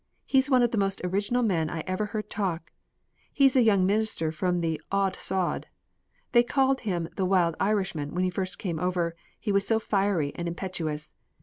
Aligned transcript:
He 0.25 0.39
is 0.39 0.49
one 0.49 0.63
of 0.63 0.71
the 0.71 0.79
most 0.79 0.99
original 1.03 1.43
men 1.43 1.69
I 1.69 1.81
ever 1.85 2.07
heard 2.07 2.27
talk. 2.27 2.71
He's 3.31 3.55
a 3.55 3.61
young 3.61 3.85
minister 3.85 4.31
from 4.31 4.61
the 4.61 4.81
'auld 4.91 5.15
sod.' 5.15 5.67
They 6.31 6.41
called 6.41 6.79
him 6.79 7.07
the 7.17 7.25
'wild 7.25 7.55
Irishman' 7.59 8.15
when 8.15 8.23
he 8.23 8.31
first 8.31 8.57
came 8.57 8.79
over, 8.79 9.15
he 9.39 9.51
was 9.51 9.67
so 9.67 9.77
fiery 9.79 10.33
and 10.33 10.47
impetuous. 10.47 11.13